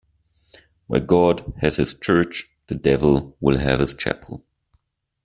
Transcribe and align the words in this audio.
Where 0.87 0.99
God 0.99 1.53
has 1.59 1.75
his 1.75 1.93
church, 1.93 2.49
the 2.65 2.73
devil 2.73 3.37
will 3.39 3.59
have 3.59 3.79
his 3.79 3.93
chapel. 3.93 4.43